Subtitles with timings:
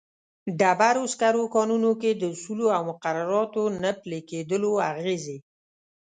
[0.59, 5.37] ډبرو سکرو کانونو کې د اصولو او مقرراتو نه پلي کېدلو اغېزې.